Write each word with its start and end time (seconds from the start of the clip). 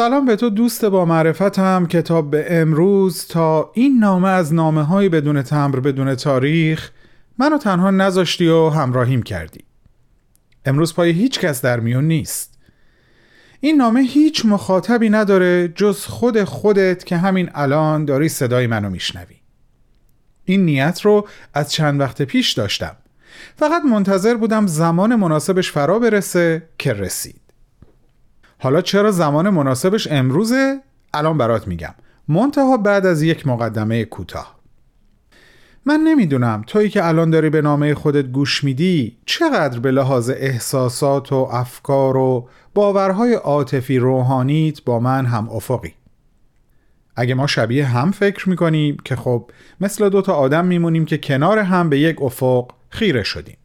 سلام 0.00 0.24
به 0.24 0.36
تو 0.36 0.50
دوست 0.50 0.84
با 0.84 1.04
معرفتم 1.04 1.86
کتاب 1.86 2.30
به 2.30 2.46
امروز. 2.60 3.26
تا 3.26 3.70
این 3.74 3.98
نامه 3.98 4.28
از 4.28 4.54
نامه 4.54 4.82
های 4.82 5.08
بدون 5.08 5.42
تمر 5.42 5.80
بدون 5.80 6.14
تاریخ 6.14 6.90
منو 7.38 7.58
تنها 7.58 7.90
نذاشتی 7.90 8.48
و 8.48 8.68
همراهیم 8.68 9.22
کردی. 9.22 9.64
امروز 10.64 10.94
پای 10.94 11.10
هیچ 11.10 11.40
کس 11.40 11.62
در 11.62 11.80
میون 11.80 12.04
نیست. 12.04 12.58
این 13.60 13.76
نامه 13.76 14.00
هیچ 14.00 14.46
مخاطبی 14.46 15.10
نداره 15.10 15.68
جز 15.68 16.04
خود 16.04 16.44
خودت 16.44 17.04
که 17.04 17.16
همین 17.16 17.50
الان 17.54 18.04
داری 18.04 18.28
صدای 18.28 18.66
منو 18.66 18.90
میشنوی. 18.90 19.36
این 20.44 20.64
نیت 20.64 21.00
رو 21.00 21.28
از 21.54 21.72
چند 21.72 22.00
وقت 22.00 22.22
پیش 22.22 22.52
داشتم. 22.52 22.96
فقط 23.56 23.82
منتظر 23.82 24.34
بودم 24.34 24.66
زمان 24.66 25.16
مناسبش 25.16 25.72
فرا 25.72 25.98
برسه 25.98 26.62
که 26.78 26.92
رسید. 26.92 27.49
حالا 28.62 28.80
چرا 28.80 29.10
زمان 29.10 29.50
مناسبش 29.50 30.08
امروزه؟ 30.10 30.80
الان 31.14 31.38
برات 31.38 31.68
میگم. 31.68 31.94
منتها 32.28 32.76
بعد 32.76 33.06
از 33.06 33.22
یک 33.22 33.46
مقدمه 33.46 34.04
کوتاه. 34.04 34.60
من 35.84 36.00
نمی‌دونم 36.00 36.64
تویی 36.66 36.88
که 36.88 37.06
الان 37.06 37.30
داری 37.30 37.50
به 37.50 37.62
نامه 37.62 37.94
خودت 37.94 38.24
گوش 38.24 38.64
میدی 38.64 39.16
چقدر 39.26 39.78
به 39.78 39.90
لحاظ 39.90 40.30
احساسات 40.30 41.32
و 41.32 41.48
افکار 41.52 42.16
و 42.16 42.48
باورهای 42.74 43.34
عاطفی 43.34 43.98
روحانیت 43.98 44.84
با 44.84 45.00
من 45.00 45.26
هم 45.26 45.48
افقی. 45.48 45.94
اگه 47.16 47.34
ما 47.34 47.46
شبیه 47.46 47.86
هم 47.86 48.10
فکر 48.10 48.48
می‌کنیم 48.48 48.96
که 49.04 49.16
خب 49.16 49.50
مثل 49.80 50.08
دوتا 50.08 50.32
آدم 50.32 50.64
میمونیم 50.64 51.04
که 51.04 51.18
کنار 51.18 51.58
هم 51.58 51.90
به 51.90 51.98
یک 51.98 52.22
افق 52.22 52.70
خیره 52.88 53.22
شدیم. 53.22 53.56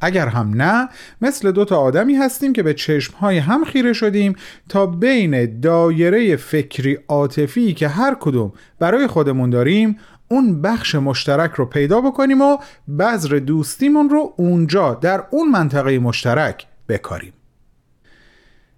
اگر 0.00 0.28
هم 0.28 0.50
نه 0.54 0.88
مثل 1.20 1.52
دو 1.52 1.64
تا 1.64 1.76
آدمی 1.76 2.14
هستیم 2.14 2.52
که 2.52 2.62
به 2.62 2.74
چشمهای 2.74 3.38
هم 3.38 3.64
خیره 3.64 3.92
شدیم 3.92 4.36
تا 4.68 4.86
بین 4.86 5.60
دایره 5.60 6.36
فکری 6.36 6.98
عاطفی 7.08 7.74
که 7.74 7.88
هر 7.88 8.16
کدوم 8.20 8.52
برای 8.78 9.06
خودمون 9.06 9.50
داریم 9.50 9.98
اون 10.28 10.62
بخش 10.62 10.94
مشترک 10.94 11.52
رو 11.52 11.66
پیدا 11.66 12.00
بکنیم 12.00 12.40
و 12.40 12.58
بذر 12.98 13.38
دوستیمون 13.38 14.10
رو 14.10 14.34
اونجا 14.36 14.94
در 14.94 15.24
اون 15.30 15.48
منطقه 15.50 15.98
مشترک 15.98 16.66
بکاریم. 16.88 17.32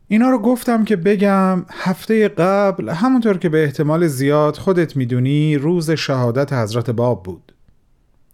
اینا 0.09 0.31
رو 0.31 0.39
گفتم 0.39 0.84
که 0.84 0.97
بگم 0.97 1.64
هفته 1.72 2.28
قبل 2.28 2.89
همونطور 2.89 3.39
که 3.39 3.48
به 3.48 3.64
احتمال 3.64 4.06
زیاد 4.06 4.56
خودت 4.56 4.97
می‌دونی 4.97 5.56
روز 5.56 5.91
شهادت 5.91 6.53
حضرت 6.53 6.91
باب 6.91 7.22
بود. 7.22 7.56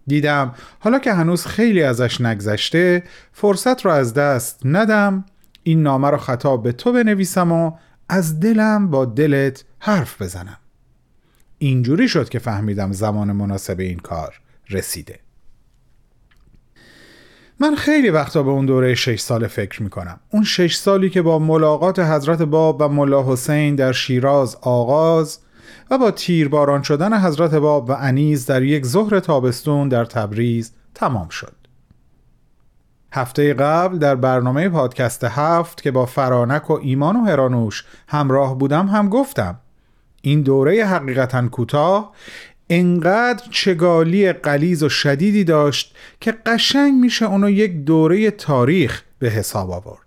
دیدم. 0.06 0.54
حالا 0.80 0.98
که 0.98 1.12
هنوز 1.12 1.46
خیلی 1.46 1.82
ازش 1.82 2.20
نگذشته 2.20 3.02
فرصت 3.32 3.84
رو 3.84 3.90
از 3.90 4.14
دست 4.14 4.60
ندم. 4.64 5.24
این 5.62 5.82
نامه 5.82 6.10
رو 6.10 6.16
خطاب 6.16 6.62
به 6.62 6.72
تو 6.72 6.92
بنویسم 6.92 7.52
و 7.52 7.72
از 8.08 8.40
دلم 8.40 8.90
با 8.90 9.04
دلت 9.04 9.64
حرف 9.78 10.22
بزنم. 10.22 10.58
اینجوری 11.58 12.08
شد 12.08 12.28
که 12.28 12.38
فهمیدم 12.38 12.92
زمان 12.92 13.32
مناسب 13.32 13.80
این 13.80 13.98
کار 13.98 14.40
رسیده. 14.70 15.18
من 17.60 17.74
خیلی 17.74 18.10
وقتا 18.10 18.42
به 18.42 18.50
اون 18.50 18.66
دوره 18.66 18.94
شش 18.94 19.20
سال 19.20 19.46
فکر 19.46 19.82
می‌کنم. 19.82 20.20
اون 20.30 20.44
شش 20.44 20.76
سالی 20.76 21.10
که 21.10 21.22
با 21.22 21.38
ملاقات 21.38 21.98
حضرت 21.98 22.42
باب 22.42 22.76
و 22.80 22.88
ملا 22.88 23.32
حسین 23.32 23.74
در 23.74 23.92
شیراز 23.92 24.56
آغاز 24.60 25.38
و 25.90 25.98
با 25.98 26.10
تیرباران 26.10 26.82
شدن 26.82 27.20
حضرت 27.20 27.54
باب 27.54 27.90
و 27.90 27.92
انیز 28.00 28.46
در 28.46 28.62
یک 28.62 28.86
ظهر 28.86 29.20
تابستون 29.20 29.88
در 29.88 30.04
تبریز 30.04 30.72
تمام 30.94 31.28
شد. 31.28 31.54
هفته 33.12 33.54
قبل 33.54 33.98
در 33.98 34.14
برنامه 34.14 34.68
پادکست 34.68 35.24
هفت 35.24 35.82
که 35.82 35.90
با 35.90 36.06
فرانک 36.06 36.70
و 36.70 36.72
ایمان 36.82 37.16
و 37.16 37.24
هرانوش 37.24 37.84
همراه 38.08 38.58
بودم 38.58 38.86
هم 38.86 39.08
گفتم 39.08 39.58
این 40.22 40.42
دوره 40.42 40.84
حقیقتا 40.84 41.48
کوتاه 41.48 42.12
انقدر 42.70 43.44
چگالی 43.50 44.32
قلیز 44.32 44.82
و 44.82 44.88
شدیدی 44.88 45.44
داشت 45.44 45.96
که 46.20 46.32
قشنگ 46.46 46.94
میشه 46.94 47.26
اونو 47.26 47.50
یک 47.50 47.84
دوره 47.84 48.30
تاریخ 48.30 49.02
به 49.18 49.28
حساب 49.28 49.70
آورد. 49.70 50.01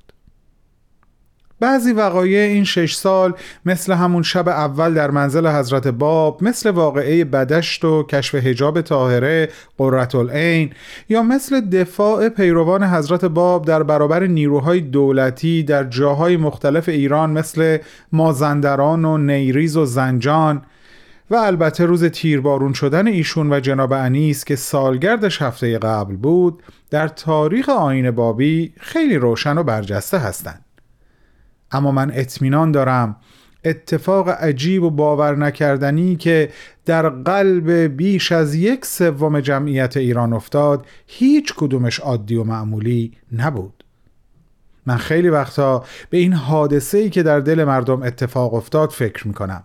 بعضی 1.66 1.92
وقایع 1.92 2.40
این 2.40 2.64
شش 2.64 2.96
سال 2.96 3.34
مثل 3.66 3.94
همون 3.94 4.24
شب 4.24 4.50
اول 4.50 4.94
در 4.94 5.12
منزل 5.12 5.48
حضرت 5.48 5.88
باب 5.88 6.44
مثل 6.44 6.70
واقعه 6.70 7.24
بدشت 7.24 7.86
و 7.86 8.04
کشف 8.04 8.36
هجاب 8.36 8.82
طاهره 8.82 9.50
قررت 9.78 10.16
العین 10.16 10.74
یا 11.10 11.24
مثل 11.24 11.62
دفاع 11.62 12.30
پیروان 12.30 12.84
حضرت 12.84 13.26
باب 13.26 13.66
در 13.66 13.84
برابر 13.84 14.26
نیروهای 14.26 14.82
دولتی 14.82 15.64
در 15.64 15.84
جاهای 15.84 16.38
مختلف 16.38 16.90
ایران 16.90 17.30
مثل 17.30 17.78
مازندران 18.12 19.06
و 19.06 19.18
نیریز 19.18 19.78
و 19.78 19.86
زنجان. 19.86 20.62
و 21.30 21.36
البته 21.36 21.86
روز 21.86 22.06
تیربارون 22.06 22.74
شدن 22.74 23.08
ایشون 23.08 23.54
و 23.54 23.60
جناب 23.60 23.94
انیس 23.94 24.44
که 24.44 24.56
سالگردش 24.56 25.42
هفته 25.42 25.78
قبل 25.78 26.16
بود 26.16 26.64
در 26.90 27.08
تاریخ 27.08 27.70
آین 27.70 28.12
بابی 28.12 28.74
خیلی 28.80 29.16
روشن 29.16 29.58
و 29.58 29.64
برجسته 29.64 30.18
هستند. 30.18 30.65
اما 31.76 31.92
من 31.92 32.12
اطمینان 32.14 32.72
دارم. 32.72 33.16
اتفاق 33.66 34.30
عجیب 34.30 34.84
و 34.84 34.90
باور 34.90 35.36
نکردنی 35.36 36.16
که 36.16 36.50
در 36.86 37.10
قلب 37.10 37.72
بیش 37.72 38.32
از 38.32 38.56
یک 38.56 38.86
سوم 38.86 39.40
جمعیت 39.40 39.98
ایران 39.98 40.34
افتاد 40.34 40.86
هیچ 41.08 41.54
کدومش 41.58 42.00
عادی 42.00 42.36
و 42.36 42.44
معمولی 42.44 43.12
نبود. 43.32 43.84
من 44.86 44.98
خیلی 44.98 45.30
وقتا 45.30 45.84
به 46.10 46.18
این 46.18 46.34
حادثه 46.34 46.98
ای 46.98 47.10
که 47.10 47.24
در 47.24 47.40
دل 47.40 47.64
مردم 47.64 48.04
اتفاق 48.04 48.54
افتاد 48.54 48.90
فکر 48.90 49.28
می‌کنم. 49.28 49.64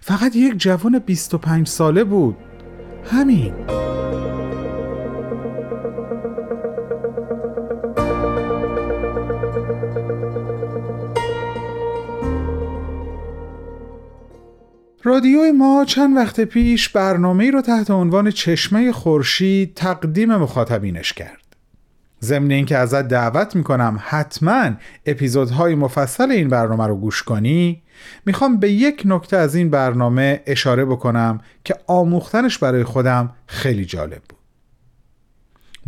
فقط 0.00 0.36
یک 0.36 0.56
جوان 0.56 0.98
25 0.98 1.68
ساله 1.68 2.04
بود. 2.04 2.36
همین. 3.10 3.54
رادیوی 15.08 15.52
ما 15.52 15.84
چند 15.84 16.16
وقت 16.16 16.40
پیش 16.40 16.88
برنامه 16.88 17.50
رو 17.50 17.60
تحت 17.60 17.90
عنوان 17.90 18.30
چشمه 18.30 18.92
خورشید 18.92 19.74
تقدیم 19.74 20.36
مخاطبینش 20.36 21.12
کرد. 21.12 21.42
ضمن 22.22 22.50
اینکه 22.50 22.76
ازت 22.76 23.08
دعوت 23.08 23.56
می‌کنم 23.56 24.00
حتما 24.02 24.70
اپیزودهای 25.06 25.74
مفصل 25.74 26.30
این 26.30 26.48
برنامه 26.48 26.86
رو 26.86 26.96
گوش 26.96 27.22
کنی 27.22 27.82
می‌خوام 28.26 28.56
به 28.56 28.70
یک 28.72 29.02
نکته 29.04 29.36
از 29.36 29.54
این 29.54 29.70
برنامه 29.70 30.42
اشاره 30.46 30.84
بکنم 30.84 31.40
که 31.64 31.74
آموختنش 31.86 32.58
برای 32.58 32.84
خودم 32.84 33.30
خیلی 33.46 33.84
جالب 33.84 34.22
بود. 34.28 34.37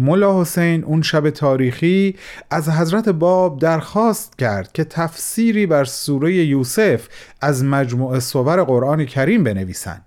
ملا 0.00 0.40
حسین 0.40 0.84
اون 0.84 1.02
شب 1.02 1.30
تاریخی 1.30 2.16
از 2.50 2.68
حضرت 2.68 3.08
باب 3.08 3.58
درخواست 3.58 4.38
کرد 4.38 4.72
که 4.72 4.84
تفسیری 4.84 5.66
بر 5.66 5.84
سوره 5.84 6.34
یوسف 6.34 7.08
از 7.40 7.64
مجموع 7.64 8.18
صور 8.18 8.64
قرآن 8.64 9.04
کریم 9.04 9.44
بنویسند. 9.44 10.04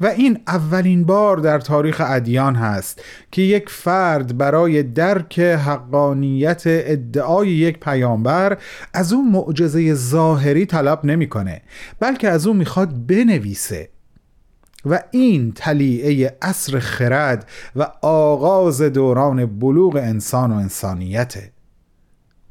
و 0.00 0.06
این 0.06 0.38
اولین 0.46 1.04
بار 1.04 1.36
در 1.36 1.58
تاریخ 1.58 2.02
ادیان 2.04 2.54
هست 2.54 3.02
که 3.32 3.42
یک 3.42 3.68
فرد 3.68 4.38
برای 4.38 4.82
درک 4.82 5.38
حقانیت 5.38 6.62
ادعای 6.66 7.48
یک 7.48 7.80
پیامبر 7.80 8.58
از 8.94 9.12
اون 9.12 9.30
معجزه 9.30 9.94
ظاهری 9.94 10.66
طلب 10.66 11.04
نمی‌کنه 11.04 11.62
بلکه 12.00 12.28
از 12.28 12.46
اون 12.46 12.56
می‌خواد 12.56 13.06
بنویسه. 13.06 13.93
و 14.86 15.00
این 15.10 15.52
تلیعه 15.52 16.36
اصر 16.42 16.78
خرد 16.78 17.48
و 17.76 17.82
آغاز 18.02 18.82
دوران 18.82 19.46
بلوغ 19.46 19.96
انسان 19.96 20.52
و 20.52 20.54
انسانیت. 20.54 21.34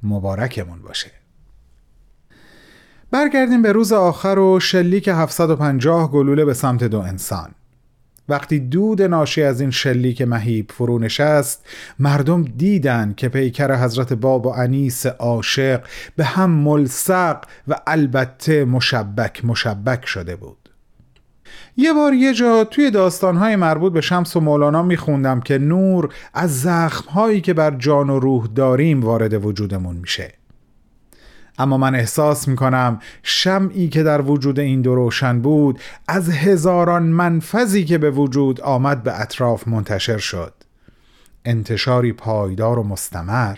مبارکمون 0.04 0.80
باشه. 0.80 1.12
برگردیم 3.12 3.62
به 3.62 3.72
روز 3.72 3.94
آخر 3.94 4.40
و 4.40 4.60
شلیک 4.60 5.08
750 5.08 6.12
گلوله 6.12 6.46
به 6.46 6.54
سمت 6.54 6.84
دو 6.84 7.00
انسان. 7.00 7.52
وقتی 8.30 8.60
دود 8.60 9.02
ناشی 9.02 9.44
از 9.44 9.62
این 9.62 9.72
شلیک 9.72 10.22
مهیب 10.22 10.72
فرو 10.72 11.00
نشست 11.00 11.66
مردم 12.00 12.44
دیدن 12.44 13.14
که 13.18 13.30
پیکر 13.30 13.76
حضرت 13.76 14.14
باب 14.14 14.46
و 14.46 14.50
انیس 14.50 15.06
عاشق 15.06 15.84
به 16.16 16.26
هم 16.26 16.50
ملصق 16.50 17.38
و 17.68 17.76
البته 17.88 18.66
مشبک 18.66 19.46
مشبک 19.46 20.06
شده 20.06 20.36
بود. 20.36 20.63
یه 21.78 21.94
بار 21.94 22.14
یه 22.14 22.34
جا 22.34 22.64
توی 22.64 22.92
داستانهای 22.92 23.56
مربوط 23.56 23.94
به 23.94 24.02
شمس 24.02 24.36
و 24.36 24.40
مولانا 24.40 24.84
میخوندم 24.84 25.40
که 25.40 25.58
نور 25.58 26.14
از 26.34 26.62
زخمهایی 26.62 27.42
که 27.42 27.54
بر 27.54 27.72
جان 27.72 28.10
و 28.10 28.20
روح 28.20 28.48
داریم 28.48 29.02
وارد 29.02 29.46
وجودمون 29.46 29.96
میشه. 29.96 30.34
اما 31.58 31.78
من 31.78 31.96
احساس 31.96 32.48
می‌کنم 32.48 33.00
شمعی 33.24 33.90
که 33.90 34.04
در 34.04 34.22
وجود 34.22 34.60
این 34.60 34.82
دو 34.82 34.96
روشن 34.96 35.42
بود 35.42 35.80
از 36.08 36.30
هزاران 36.30 37.04
منفذی 37.04 37.86
که 37.86 37.98
به 37.98 38.12
وجود 38.12 38.62
آمد 38.62 39.04
به 39.04 39.22
اطراف 39.22 39.68
منتشر 39.68 40.18
شد. 40.18 40.54
انتشاری 41.46 42.14
پایدار 42.14 42.80
و 42.80 42.84
مستمر. 42.84 43.58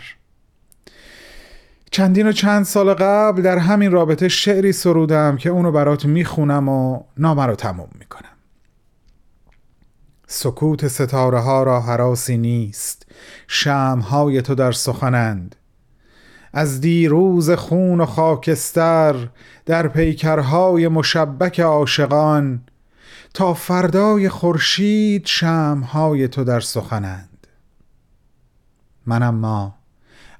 چندین 1.90 2.28
و 2.28 2.32
چند 2.32 2.64
سال 2.64 2.94
قبل 2.94 3.42
در 3.42 3.58
همین 3.58 3.90
رابطه 3.90 4.28
شعری 4.28 4.72
سرودم 4.72 5.36
که 5.36 5.50
اونو 5.50 5.72
برات 5.72 6.04
می‌خونم 6.04 6.68
و 6.68 7.02
نامه 7.18 7.46
رو 7.46 7.54
تموم 7.54 7.88
می‌کنم. 7.98 8.36
سکوت 10.26 10.88
ستاره 10.88 11.38
ها 11.38 11.62
را 11.62 11.80
حراسی 11.80 12.36
نیست 12.36 13.06
شمهای 13.46 14.42
تو 14.42 14.54
در 14.54 14.72
سخنند. 14.72 15.56
از 16.52 16.80
دیروز 16.80 17.50
خون 17.50 18.00
و 18.00 18.06
خاکستر 18.06 19.28
در 19.66 19.88
پیکرهای 19.88 20.88
مشبک 20.88 21.60
عاشقان 21.60 22.60
تا 23.34 23.54
فردای 23.54 24.28
خورشید 24.28 25.26
شمهای 25.26 26.28
تو 26.28 26.44
در 26.44 26.60
سخنند. 26.60 27.46
من 29.06 29.22
اما 29.22 29.75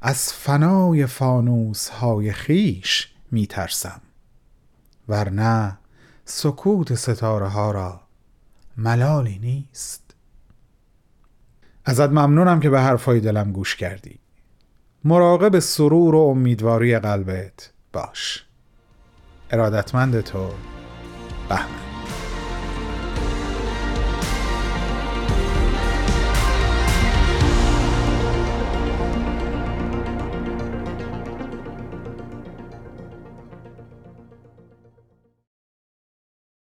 از 0.08 0.32
فنای 0.32 1.06
فانوس 1.06 1.88
های 1.88 2.32
خیش 2.32 3.14
می 3.30 3.46
ترسم 3.46 4.00
ورنه 5.08 5.78
سکوت 6.24 6.94
ستاره 6.94 7.48
ها 7.48 7.70
را 7.70 8.00
ملالی 8.76 9.38
نیست. 9.38 10.14
ازت 11.84 12.08
ممنونم 12.08 12.60
که 12.60 12.70
به 12.70 12.80
حرفای 12.80 13.20
دلم 13.20 13.52
گوش 13.52 13.76
کردی. 13.76 14.18
مراقب 15.04 15.58
سرور 15.58 16.14
و 16.14 16.18
امیدواری 16.18 16.98
قلبت 16.98 17.72
باش. 17.92 18.46
ارادتمند 19.50 20.20
تو 20.20 20.50
بهمن. 21.48 21.85